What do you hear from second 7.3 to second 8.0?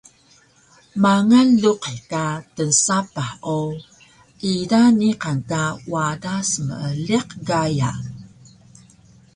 gaya